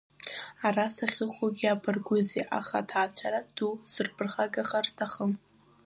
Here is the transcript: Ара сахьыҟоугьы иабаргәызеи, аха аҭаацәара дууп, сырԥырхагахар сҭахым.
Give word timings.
Ара 0.67 0.85
сахьыҟоугьы 0.95 1.65
иабаргәызеи, 1.67 2.49
аха 2.57 2.75
аҭаацәара 2.81 3.39
дууп, 3.55 3.79
сырԥырхагахар 3.93 4.85
сҭахым. 4.89 5.31